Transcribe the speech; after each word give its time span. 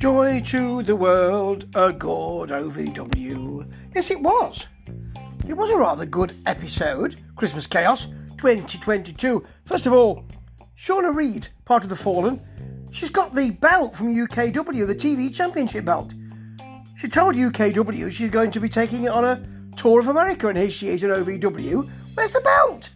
Joy 0.00 0.40
to 0.46 0.82
the 0.82 0.96
world, 0.96 1.66
a 1.74 1.92
good 1.92 2.48
OVW. 2.48 3.70
Yes, 3.94 4.10
it 4.10 4.18
was. 4.18 4.66
It 5.46 5.52
was 5.52 5.68
a 5.68 5.76
rather 5.76 6.06
good 6.06 6.34
episode, 6.46 7.20
Christmas 7.36 7.66
Chaos 7.66 8.06
2022. 8.38 9.44
First 9.66 9.84
of 9.84 9.92
all, 9.92 10.24
Shauna 10.74 11.14
Reid, 11.14 11.48
part 11.66 11.82
of 11.82 11.90
the 11.90 11.96
Fallen, 11.96 12.40
she's 12.90 13.10
got 13.10 13.34
the 13.34 13.50
belt 13.50 13.94
from 13.94 14.14
UKW, 14.14 14.86
the 14.86 14.94
TV 14.94 15.34
Championship 15.34 15.84
belt. 15.84 16.14
She 16.98 17.06
told 17.06 17.34
UKW 17.34 18.10
she's 18.10 18.30
going 18.30 18.52
to 18.52 18.60
be 18.60 18.70
taking 18.70 19.04
it 19.04 19.10
on 19.10 19.26
a 19.26 19.76
tour 19.76 20.00
of 20.00 20.08
America, 20.08 20.48
and 20.48 20.56
here 20.56 20.70
she 20.70 20.88
is 20.88 21.02
in 21.02 21.10
OVW. 21.10 21.90
Where's 22.14 22.32
the 22.32 22.40
belt? 22.40 22.88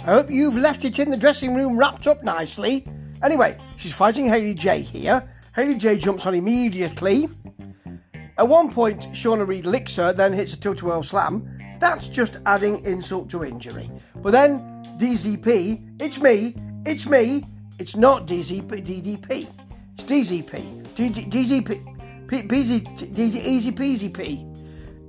I 0.00 0.04
hope 0.04 0.30
you've 0.30 0.56
left 0.56 0.86
it 0.86 0.98
in 0.98 1.10
the 1.10 1.18
dressing 1.18 1.54
room 1.54 1.76
wrapped 1.76 2.06
up 2.06 2.24
nicely. 2.24 2.86
Anyway, 3.22 3.58
she's 3.76 3.92
fighting 3.92 4.26
Haley 4.26 4.54
J 4.54 4.80
here. 4.80 5.22
Hayley 5.56 5.76
J 5.76 5.96
jumps 5.96 6.26
on 6.26 6.34
immediately. 6.34 7.30
At 8.36 8.46
one 8.46 8.70
point, 8.70 9.10
Shauna 9.12 9.46
Reed 9.46 9.64
licks 9.64 9.96
her, 9.96 10.12
then 10.12 10.34
hits 10.34 10.52
a 10.52 10.58
tilt-a-whirl 10.58 11.02
slam. 11.02 11.48
That's 11.80 12.08
just 12.08 12.36
adding 12.44 12.84
insult 12.84 13.30
to 13.30 13.42
injury. 13.42 13.90
But 14.16 14.32
then 14.32 14.60
DZP, 14.98 16.02
it's 16.02 16.20
me, 16.20 16.54
it's 16.84 17.06
me, 17.06 17.42
it's 17.78 17.96
not 17.96 18.26
DZP, 18.26 18.68
DDP, 18.68 19.48
it's 19.94 20.04
DZP, 20.04 20.84
DZP, 20.94 22.28
DZ, 22.28 23.36
easy 23.36 23.72
peasy 23.72 24.12
P. 24.12 24.46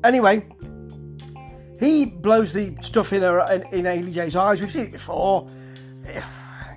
Anyway, 0.06 0.48
he 1.78 2.06
blows 2.06 2.54
the 2.54 2.74
stuff 2.82 3.12
in 3.12 3.22
her 3.22 3.40
in, 3.52 3.86
in 3.86 4.14
J's 4.14 4.38
eyes. 4.38 4.62
We've 4.62 4.72
seen 4.72 4.86
it 4.86 4.92
before. 4.94 5.50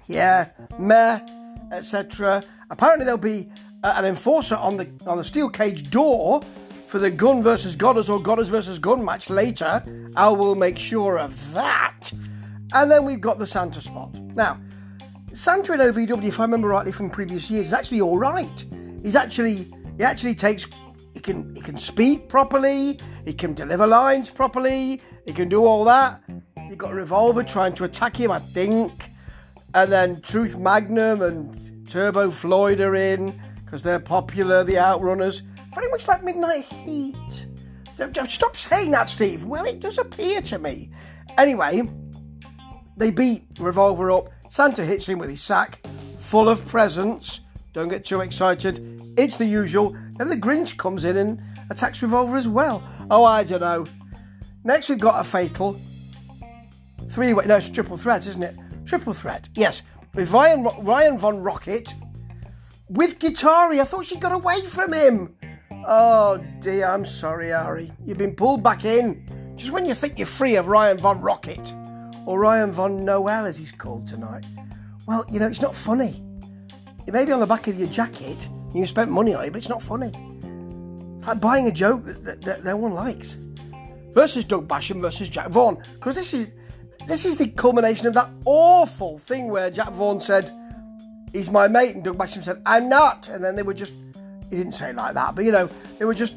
Yeah, 0.08 0.48
meh, 0.76 1.20
etc. 1.70 2.42
Apparently, 2.70 3.04
there'll 3.04 3.18
be 3.18 3.50
uh, 3.82 3.94
an 3.96 4.04
enforcer 4.04 4.56
on 4.56 4.76
the 4.76 4.88
on 5.06 5.18
the 5.18 5.24
steel 5.24 5.48
cage 5.48 5.90
door 5.90 6.40
for 6.88 6.98
the 6.98 7.10
gun 7.10 7.42
versus 7.42 7.76
Godderz 7.76 8.08
or 8.08 8.20
Godderz 8.20 8.48
versus 8.48 8.78
gun 8.78 9.04
match 9.04 9.30
later. 9.30 9.82
I 10.16 10.28
will 10.28 10.54
make 10.54 10.78
sure 10.78 11.18
of 11.18 11.34
that. 11.54 12.10
And 12.72 12.90
then 12.90 13.04
we've 13.04 13.20
got 13.20 13.38
the 13.38 13.46
Santa 13.46 13.80
spot. 13.80 14.14
Now, 14.14 14.60
Santa 15.34 15.72
in 15.72 15.80
OVW, 15.80 16.24
if 16.24 16.38
I 16.38 16.42
remember 16.42 16.68
rightly 16.68 16.92
from 16.92 17.10
previous 17.10 17.48
years, 17.48 17.68
is 17.68 17.72
actually 17.72 18.00
all 18.00 18.18
right. 18.18 18.64
He's 19.02 19.16
actually 19.16 19.72
he 19.96 20.04
actually 20.04 20.34
takes 20.34 20.66
he 21.14 21.20
can 21.20 21.54
he 21.54 21.60
can 21.60 21.78
speak 21.78 22.28
properly, 22.28 22.98
he 23.24 23.32
can 23.32 23.54
deliver 23.54 23.86
lines 23.86 24.30
properly, 24.30 25.00
he 25.26 25.32
can 25.32 25.48
do 25.48 25.64
all 25.64 25.84
that. 25.84 26.22
He 26.68 26.76
got 26.76 26.92
a 26.92 26.94
revolver 26.94 27.42
trying 27.42 27.74
to 27.74 27.84
attack 27.84 28.16
him, 28.16 28.30
I 28.30 28.38
think 28.38 29.09
and 29.74 29.90
then 29.90 30.20
Truth 30.20 30.56
Magnum 30.56 31.22
and 31.22 31.88
Turbo 31.88 32.30
Floyd 32.30 32.80
are 32.80 32.94
in 32.94 33.40
because 33.64 33.82
they're 33.82 34.00
popular, 34.00 34.64
the 34.64 34.74
Outrunners. 34.74 35.42
Very 35.74 35.88
much 35.90 36.08
like 36.08 36.24
Midnight 36.24 36.64
Heat. 36.64 37.16
Stop 38.28 38.56
saying 38.56 38.90
that, 38.92 39.08
Steve. 39.08 39.44
Well, 39.44 39.64
it 39.66 39.80
does 39.80 39.98
appear 39.98 40.40
to 40.42 40.58
me. 40.58 40.90
Anyway, 41.38 41.82
they 42.96 43.10
beat 43.10 43.44
Revolver 43.58 44.10
up. 44.10 44.28
Santa 44.48 44.84
hits 44.84 45.06
him 45.06 45.18
with 45.18 45.30
his 45.30 45.42
sack, 45.42 45.86
full 46.18 46.48
of 46.48 46.66
presents. 46.66 47.40
Don't 47.72 47.88
get 47.88 48.04
too 48.04 48.20
excited. 48.20 49.00
It's 49.16 49.36
the 49.36 49.46
usual. 49.46 49.96
Then 50.16 50.28
the 50.28 50.36
Grinch 50.36 50.76
comes 50.76 51.04
in 51.04 51.16
and 51.16 51.40
attacks 51.70 52.02
Revolver 52.02 52.36
as 52.36 52.48
well. 52.48 52.82
Oh, 53.10 53.24
I 53.24 53.44
don't 53.44 53.60
know. 53.60 53.86
Next, 54.64 54.88
we've 54.88 54.98
got 54.98 55.24
a 55.24 55.28
fatal 55.28 55.78
three 57.10 57.32
way. 57.32 57.46
No, 57.46 57.56
it's 57.56 57.70
triple 57.70 57.96
threat, 57.96 58.26
isn't 58.26 58.42
it? 58.42 58.56
Triple 58.90 59.14
threat, 59.14 59.48
yes. 59.54 59.82
With 60.16 60.30
Ryan, 60.30 60.64
Ryan 60.80 61.16
Von 61.16 61.38
Rocket, 61.38 61.94
with 62.88 63.20
Guitari. 63.20 63.80
I 63.80 63.84
thought 63.84 64.04
she 64.04 64.16
got 64.16 64.32
away 64.32 64.66
from 64.66 64.92
him. 64.92 65.36
Oh 65.86 66.44
dear, 66.58 66.88
I'm 66.88 67.06
sorry, 67.06 67.52
Ari. 67.52 67.92
You've 68.04 68.18
been 68.18 68.34
pulled 68.34 68.64
back 68.64 68.84
in. 68.84 69.54
Just 69.54 69.70
when 69.70 69.86
you 69.86 69.94
think 69.94 70.18
you're 70.18 70.26
free 70.26 70.56
of 70.56 70.66
Ryan 70.66 70.98
Von 70.98 71.20
Rocket. 71.20 71.72
Or 72.26 72.40
Ryan 72.40 72.72
Von 72.72 73.04
Noel, 73.04 73.46
as 73.46 73.56
he's 73.56 73.70
called 73.70 74.08
tonight. 74.08 74.44
Well, 75.06 75.24
you 75.30 75.38
know, 75.38 75.46
it's 75.46 75.62
not 75.62 75.76
funny. 75.76 76.20
It 77.06 77.14
may 77.14 77.24
be 77.24 77.30
on 77.30 77.38
the 77.38 77.46
back 77.46 77.68
of 77.68 77.78
your 77.78 77.88
jacket, 77.90 78.44
and 78.44 78.74
you 78.74 78.88
spent 78.88 79.08
money 79.08 79.34
on 79.34 79.44
it, 79.44 79.52
but 79.52 79.58
it's 79.58 79.68
not 79.68 79.84
funny. 79.84 80.08
It's 81.18 81.28
like 81.28 81.38
buying 81.38 81.68
a 81.68 81.72
joke 81.72 82.04
that, 82.06 82.24
that, 82.24 82.40
that 82.40 82.64
no 82.64 82.76
one 82.76 82.94
likes. 82.94 83.36
Versus 84.14 84.44
Doug 84.44 84.66
Basham 84.66 85.00
versus 85.00 85.28
Jack 85.28 85.50
Vaughan. 85.50 85.80
Because 85.94 86.16
this 86.16 86.34
is 86.34 86.50
this 87.10 87.24
is 87.24 87.36
the 87.36 87.48
culmination 87.48 88.06
of 88.06 88.14
that 88.14 88.30
awful 88.44 89.18
thing 89.18 89.48
where 89.48 89.68
Jack 89.70 89.90
Vaughan 89.92 90.20
said, 90.20 90.52
He's 91.32 91.50
my 91.50 91.68
mate, 91.68 91.94
and 91.94 92.04
Doug 92.04 92.16
Basham 92.16 92.42
said, 92.42 92.62
I'm 92.64 92.88
not. 92.88 93.28
And 93.28 93.42
then 93.42 93.56
they 93.56 93.62
were 93.62 93.74
just, 93.74 93.92
he 94.48 94.56
didn't 94.56 94.74
say 94.74 94.90
it 94.90 94.96
like 94.96 95.14
that, 95.14 95.34
but 95.34 95.44
you 95.44 95.52
know, 95.52 95.68
they 95.98 96.04
were 96.04 96.14
just 96.14 96.34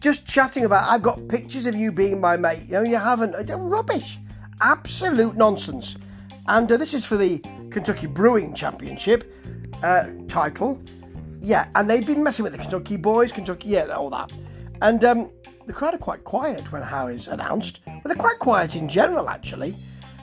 just 0.00 0.26
chatting 0.26 0.64
about, 0.64 0.88
I've 0.88 1.02
got 1.02 1.28
pictures 1.28 1.66
of 1.66 1.74
you 1.74 1.92
being 1.92 2.20
my 2.20 2.36
mate. 2.36 2.64
You 2.66 2.74
know, 2.74 2.82
you 2.82 2.96
haven't. 2.96 3.34
Rubbish. 3.48 4.18
Absolute 4.60 5.36
nonsense. 5.36 5.96
And 6.48 6.70
uh, 6.70 6.76
this 6.76 6.94
is 6.94 7.04
for 7.04 7.16
the 7.16 7.38
Kentucky 7.70 8.06
Brewing 8.06 8.54
Championship 8.54 9.32
uh, 9.82 10.06
title. 10.28 10.80
Yeah, 11.40 11.68
and 11.74 11.88
they've 11.88 12.06
been 12.06 12.22
messing 12.22 12.42
with 12.42 12.52
the 12.52 12.58
Kentucky 12.58 12.96
boys, 12.96 13.30
Kentucky, 13.30 13.68
yeah, 13.68 13.86
all 13.86 14.10
that. 14.10 14.32
And 14.82 15.04
um, 15.04 15.30
the 15.66 15.72
crowd 15.72 15.94
are 15.94 15.98
quite 15.98 16.24
quiet 16.24 16.70
when 16.70 16.82
Howe 16.82 17.08
is 17.08 17.28
announced, 17.28 17.80
but 17.84 18.04
they're 18.04 18.14
quite 18.14 18.38
quiet 18.38 18.76
in 18.76 18.88
general, 18.88 19.28
actually. 19.28 19.74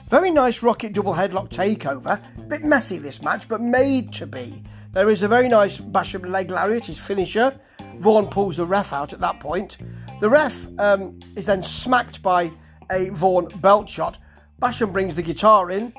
Very 0.08 0.30
nice 0.30 0.62
Rocket 0.62 0.92
double 0.92 1.14
headlock 1.14 1.50
takeover. 1.50 2.20
Bit 2.48 2.64
messy 2.64 2.98
this 2.98 3.22
match, 3.22 3.46
but 3.46 3.60
made 3.60 4.12
to 4.14 4.26
be. 4.26 4.62
There 4.92 5.10
is 5.10 5.22
a 5.22 5.28
very 5.28 5.48
nice 5.48 5.78
Basham 5.78 6.28
leg 6.28 6.50
lariat, 6.50 6.86
his 6.86 6.98
finisher. 6.98 7.58
Vaughan 7.98 8.28
pulls 8.28 8.56
the 8.56 8.66
ref 8.66 8.92
out 8.92 9.12
at 9.12 9.20
that 9.20 9.40
point. 9.40 9.78
The 10.20 10.30
ref 10.30 10.54
um, 10.78 11.18
is 11.36 11.46
then 11.46 11.62
smacked 11.62 12.22
by 12.22 12.50
a 12.90 13.10
Vaughan 13.10 13.48
belt 13.60 13.88
shot. 13.88 14.16
Basham 14.62 14.92
brings 14.92 15.14
the 15.14 15.22
guitar 15.22 15.70
in, 15.70 15.92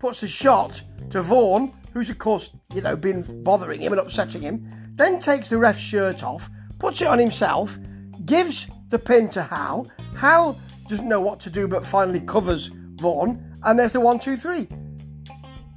puts 0.00 0.22
a 0.22 0.28
shot 0.28 0.82
to 1.10 1.22
Vaughan, 1.22 1.72
who's 1.94 2.10
of 2.10 2.18
course, 2.18 2.50
you 2.74 2.80
know, 2.80 2.96
been 2.96 3.42
bothering 3.42 3.80
him 3.80 3.92
and 3.92 4.00
upsetting 4.00 4.42
him, 4.42 4.66
then 4.96 5.18
takes 5.20 5.48
the 5.48 5.56
ref's 5.56 5.80
shirt 5.80 6.22
off, 6.22 6.50
puts 6.78 7.00
it 7.00 7.08
on 7.08 7.18
himself, 7.18 7.78
gives 8.24 8.66
the 8.92 8.98
pin 8.98 9.28
to 9.30 9.42
Hal. 9.42 9.90
Hal 10.16 10.60
doesn't 10.86 11.08
know 11.08 11.20
what 11.20 11.40
to 11.40 11.50
do 11.50 11.66
but 11.66 11.84
finally 11.84 12.20
covers 12.20 12.68
Vaughan, 12.96 13.42
and 13.64 13.78
there's 13.78 13.94
the 13.94 14.00
one, 14.00 14.20
two, 14.20 14.36
three. 14.36 14.68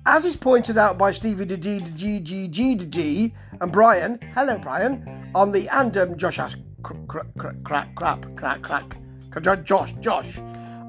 As 0.05 0.25
is 0.25 0.35
pointed 0.35 0.77
out 0.77 0.99
by 0.99 1.11
Stevie 1.11 1.45
D 1.45 1.55
D 1.55 1.79
G 1.95 2.19
G 2.19 2.47
G 2.49 2.75
D 2.75 3.33
and 3.59 3.71
Brian, 3.71 4.19
hello 4.35 4.59
Brian, 4.59 5.31
on 5.33 5.51
the 5.51 5.67
and 5.69 5.97
um, 5.97 6.17
Josh 6.17 6.37
asked 6.37 6.57
crack 6.83 7.25
crack 7.37 7.55
crap 7.95 8.35
crack 8.35 8.61
crack 8.61 9.63
Josh 9.63 9.95
Josh 10.01 10.37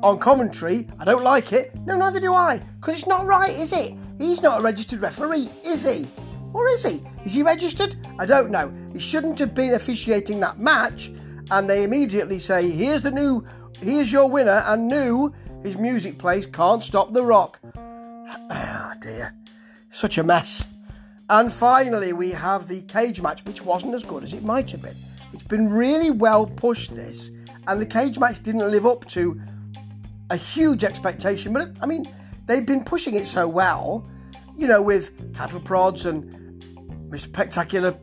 on 0.03 0.19
commentary. 0.19 0.89
I 0.99 1.05
don't 1.05 1.23
like 1.23 1.53
it. 1.53 1.75
No, 1.87 1.97
neither 1.97 2.21
do 2.21 2.35
I, 2.35 2.59
because 2.81 2.97
it's 2.97 3.07
not 3.07 3.25
right, 3.25 3.57
is 3.57 3.73
it? 3.73 3.95
He's 4.19 4.43
not 4.43 4.61
a 4.61 4.63
registered 4.63 5.01
referee, 5.01 5.49
is 5.65 5.85
he? 5.85 6.09
Or 6.53 6.69
is 6.69 6.85
he? 6.85 7.03
Is 7.25 7.35
he 7.35 7.43
registered? 7.43 7.97
I 8.19 8.27
don't 8.27 8.51
know. 8.51 8.73
He 8.93 8.99
shouldn't 8.99 9.39
have 9.39 9.55
been 9.55 9.75
officiating 9.75 10.41
that 10.41 10.59
match 10.59 11.11
and 11.51 11.69
they 11.69 11.83
immediately 11.83 12.39
say, 12.39 12.71
"Here's 12.71 13.03
the 13.03 13.11
new, 13.11 13.45
here's 13.81 14.11
your 14.11 14.29
winner," 14.29 14.63
and 14.67 14.89
new 14.89 15.33
his 15.63 15.77
music 15.77 16.19
plays 16.19 16.47
"Can't 16.47 16.83
Stop 16.83 17.13
the 17.13 17.25
Rock." 17.25 17.59
Oh 18.51 18.93
dear, 19.01 19.35
such 19.91 20.19
a 20.19 20.25
mess. 20.25 20.65
And 21.29 21.53
finally, 21.53 22.13
we 22.13 22.31
have 22.31 22.69
the 22.69 22.83
cage 22.83 23.21
match, 23.21 23.45
which 23.45 23.63
wasn't 23.63 23.95
as 23.95 24.05
good 24.05 24.23
as 24.23 24.33
it 24.33 24.45
might 24.45 24.71
have 24.71 24.83
been. 24.83 24.97
It's 25.33 25.43
been 25.43 25.69
really 25.73 26.11
well 26.11 26.47
pushed, 26.47 26.95
this, 26.95 27.31
and 27.67 27.81
the 27.81 27.87
cage 27.87 28.19
match 28.19 28.43
didn't 28.43 28.71
live 28.71 28.87
up 28.87 29.09
to 29.09 29.41
a 30.31 30.37
huge 30.37 30.85
expectation. 30.85 31.53
But 31.53 31.71
I 31.83 31.87
mean, 31.87 32.05
they've 32.47 32.67
been 32.67 32.85
pushing 32.85 33.15
it 33.15 33.27
so 33.27 33.49
well, 33.49 34.09
you 34.57 34.67
know, 34.67 34.83
with 34.83 35.35
cattle 35.35 35.61
prods 35.61 36.07
and. 36.07 36.43
Spectacular 37.17 37.97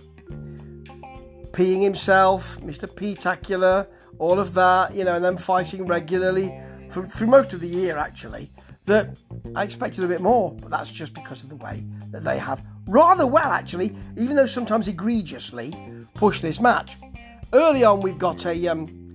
peeing 1.53 1.83
himself, 1.83 2.57
Mr. 2.59 2.87
Pec-Tacular, 2.89 3.87
all 4.19 4.39
of 4.39 4.53
that, 4.55 4.93
you 4.93 5.05
know, 5.05 5.13
and 5.13 5.23
then 5.23 5.37
fighting 5.37 5.87
regularly 5.87 6.53
for, 6.91 7.05
through 7.07 7.27
most 7.27 7.53
of 7.53 7.61
the 7.61 7.67
year 7.67 7.97
actually, 7.97 8.51
that 8.85 9.17
I 9.55 9.63
expected 9.63 10.03
a 10.03 10.07
bit 10.07 10.19
more, 10.19 10.51
but 10.51 10.69
that's 10.69 10.91
just 10.91 11.13
because 11.13 11.43
of 11.43 11.49
the 11.49 11.55
way 11.55 11.85
that 12.11 12.23
they 12.23 12.37
have 12.37 12.63
rather 12.87 13.25
well 13.25 13.51
actually, 13.51 13.95
even 14.17 14.35
though 14.35 14.45
sometimes 14.45 14.87
egregiously, 14.87 15.73
push 16.15 16.41
this 16.41 16.59
match. 16.59 16.97
Early 17.53 17.83
on, 17.83 18.01
we've 18.01 18.17
got 18.17 18.45
a 18.45 18.67
um, 18.67 19.13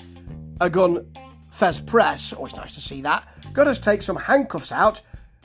a 0.60 0.70
gun 0.70 1.06
Fez 1.50 1.80
press. 1.80 2.32
Always 2.32 2.54
nice 2.54 2.74
to 2.74 2.80
see 2.80 3.02
that. 3.02 3.26
Got 3.52 3.64
to 3.64 3.74
take 3.74 4.02
some 4.02 4.16
handcuffs 4.16 4.70
out, 4.70 5.00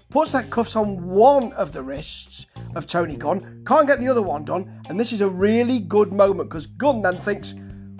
puts 0.09 0.31
that 0.31 0.51
cuffs 0.51 0.75
on 0.75 1.07
one 1.07 1.53
of 1.53 1.73
the 1.73 1.81
wrists, 1.81 2.45
of 2.75 2.87
Tony 2.87 3.15
Gunn. 3.15 3.63
Can't 3.65 3.87
get 3.87 3.99
the 3.99 4.07
other 4.07 4.21
one 4.21 4.45
done, 4.45 4.81
and 4.89 4.99
this 4.99 5.11
is 5.11 5.21
a 5.21 5.29
really 5.29 5.79
good 5.79 6.11
moment 6.11 6.49
because 6.49 6.65
Gunn 6.65 7.01
then 7.01 7.17
thinks, 7.19 7.55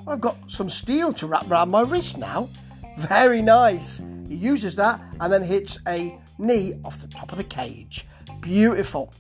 I've 0.08 0.22
got 0.22 0.38
some 0.48 0.70
steel 0.70 1.14
to 1.14 1.28
wrap 1.28 1.50
around 1.50 1.70
my 1.70 1.82
wrist 1.82 2.18
now. 2.18 2.50
Very 2.98 3.42
nice. 3.42 4.02
He 4.28 4.36
uses 4.36 4.76
that 4.76 5.02
and 5.20 5.32
then 5.32 5.44
hits 5.44 5.78
a 5.88 6.18
knee 6.38 6.80
off 6.84 7.02
the 7.02 7.08
top 7.08 7.32
of 7.32 7.38
the 7.38 7.44
cage. 7.44 8.06
Beautiful. 8.42 9.14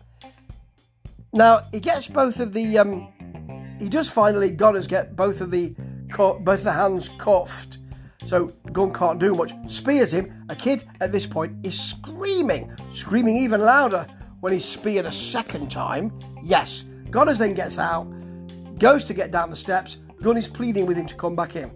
Now 1.32 1.64
he 1.72 1.80
gets 1.80 2.08
both 2.08 2.40
of 2.40 2.54
the 2.54 2.78
um, 2.78 3.12
he 3.80 3.90
does 3.90 4.10
finally 4.10 4.52
Godderz 4.56 4.88
get 4.88 5.16
both 5.16 5.42
of 5.42 5.52
the 5.52 5.74
both 6.42 6.64
the 6.64 6.72
hands 6.72 7.10
cuffed, 7.18 7.80
so 8.26 8.52
Gunn 8.72 8.94
can't 8.94 9.20
do 9.20 9.34
much. 9.34 9.54
Spears 9.68 10.14
him. 10.14 10.46
A 10.50 10.56
kid 10.56 10.84
at 11.00 11.12
this 11.12 11.26
point 11.26 11.66
is 11.66 11.80
screaming, 11.80 12.72
screaming 12.94 13.38
even 13.38 13.62
louder 13.62 14.06
when 14.44 14.52
he's 14.52 14.66
speared 14.66 15.06
a 15.06 15.12
second 15.12 15.72
time. 15.72 16.12
Yes, 16.44 16.84
Godderz 17.12 17.38
then 17.38 17.54
gets 17.54 17.80
out, 17.80 18.04
goes 18.78 19.06
to 19.06 19.14
get 19.14 19.32
down 19.32 19.50
the 19.50 19.56
steps. 19.56 19.96
Gunn 20.22 20.36
is 20.36 20.50
pleading 20.50 20.86
with 20.86 20.98
him 20.98 21.08
to 21.08 21.16
come 21.16 21.34
back 21.34 21.56
in. 21.56 21.72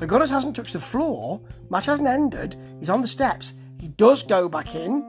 So 0.00 0.08
Godderz 0.08 0.28
hasn't 0.28 0.56
touched 0.56 0.72
the 0.72 0.80
floor. 0.80 1.40
Match 1.70 1.86
hasn't 1.86 2.08
ended. 2.08 2.56
He's 2.80 2.90
on 2.90 3.02
the 3.02 3.06
steps. 3.06 3.52
He 3.78 3.86
does 3.86 4.24
go 4.24 4.48
back 4.48 4.74
in. 4.74 5.02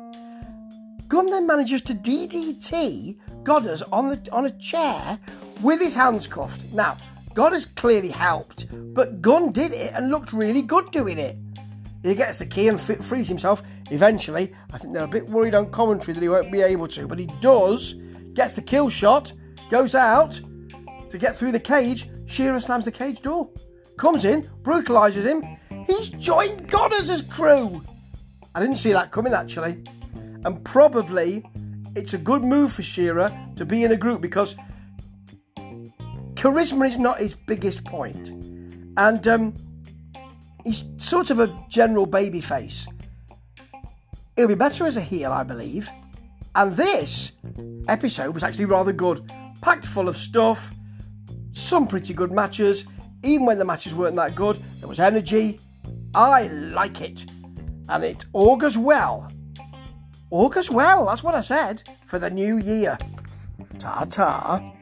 Gunn 1.07 1.31
then 1.31 1.48
manages 1.48 1.81
to 1.81 1.95
DDT 1.95 3.18
Godderz 3.42 3.81
on 3.92 4.10
the 4.10 4.30
on 4.31 4.45
a 4.45 4.51
chair 4.60 5.18
with 5.63 5.81
his 5.81 5.95
hands 5.95 6.28
cuffed. 6.28 6.72
Now, 6.74 6.98
God 7.34 7.54
has 7.54 7.66
clearly 7.66 8.10
helped, 8.10 8.68
but 8.94 9.19
Gunn 9.19 9.51
did 9.51 9.72
it 9.72 9.95
and 9.95 10.12
looked 10.12 10.31
really 10.31 10.62
good 10.62 10.92
doing 10.92 11.18
it. 11.18 11.38
He 12.04 12.13
gets 12.13 12.38
the 12.38 12.45
key 12.45 12.68
and 12.68 12.80
frees 12.80 13.30
himself. 13.30 13.63
Eventually, 13.94 14.51
I 14.72 14.80
think 14.80 14.95
they're 14.95 15.04
a 15.04 15.07
bit 15.07 15.30
worried 15.30 15.54
on 15.54 15.69
commentary 15.69 16.16
that 16.16 16.24
he 16.24 16.28
won't 16.28 16.51
be 16.51 16.62
able 16.62 16.88
to, 16.88 17.07
but 17.07 17.19
he 17.19 17.28
does. 17.42 17.94
Gets 18.34 18.54
the 18.54 18.62
kill 18.63 18.90
shot, 18.90 19.31
goes 19.69 19.94
out 19.94 20.42
to 21.12 21.19
get 21.19 21.38
through 21.38 21.51
the 21.51 21.60
cage. 21.60 22.10
Shearer 22.25 22.60
slams 22.60 22.86
the 22.86 22.92
cage 22.92 23.22
door, 23.22 23.51
comes 23.98 24.25
in, 24.25 24.42
brutalises 24.63 25.25
him. 25.25 25.44
He's 25.86 26.10
joined 26.10 26.68
Godderz's 26.72 27.22
crew. 27.22 27.84
I 28.56 28.60
didn't 28.60 28.78
see 28.78 28.94
that 28.94 29.12
coming 29.12 29.31
actually, 29.31 29.84
and 30.44 30.66
probably 30.66 31.45
it's 31.95 32.13
a 32.13 32.18
good 32.18 32.44
move 32.44 32.74
for 32.74 32.81
Shearer 32.81 33.31
to 33.57 33.63
be 33.63 33.84
in 33.84 33.92
a 33.92 33.95
group 33.95 34.22
because 34.22 34.56
charisma 36.34 36.88
is 36.88 36.98
not 36.98 37.19
his 37.19 37.36
biggest 37.36 37.84
point, 37.84 38.30
and 38.98 39.28
um, 39.28 39.54
he's 40.66 40.84
sort 40.98 41.30
of 41.30 41.40
a 41.40 41.56
general 41.69 42.07
baby 42.07 42.42
face. 42.42 42.88
He'll 44.35 44.47
be 44.47 44.56
better 44.56 44.85
as 44.85 44.97
a 44.97 45.01
heel, 45.01 45.31
I 45.31 45.44
believe. 45.44 45.89
And 46.56 46.75
this 46.75 47.31
episode 47.88 48.33
was 48.33 48.44
actually 48.44 48.65
rather 48.65 48.94
good, 48.94 49.31
packed 49.62 49.85
full 49.85 50.07
of 50.07 50.18
stuff, 50.18 50.71
some 51.51 51.88
pretty 51.88 52.13
good 52.13 52.31
matches. 52.31 52.85
Even 53.24 53.45
when 53.45 53.57
the 53.57 53.65
matches 53.65 53.94
weren't 53.94 54.15
that 54.15 54.35
good, 54.35 54.62
there 54.80 54.89
was 54.89 55.00
energy. 55.00 55.59
I 56.13 56.47
like 56.47 57.01
it, 57.01 57.25
and 57.89 58.03
it 58.03 58.25
augurs 58.33 58.77
well. 58.77 59.31
Augurs 60.30 60.69
well, 60.69 61.06
that's 61.06 61.24
what 61.24 61.35
I 61.35 61.41
said 61.41 61.83
for 62.06 62.19
the 62.19 62.30
new 62.30 62.57
year. 62.57 62.97
Ta 63.80 64.06
ta. 64.06 64.73